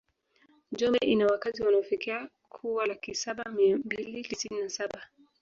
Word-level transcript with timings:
Njombe 0.71 0.97
ina 1.07 1.25
wakazi 1.27 1.63
wanaofikia 1.63 2.29
kuwa 2.49 2.85
laki 2.85 3.15
saba 3.15 3.43
mia 3.51 3.77
mbili 3.77 4.23
tisini 4.23 4.61
na 4.61 4.69
saba 4.69 5.07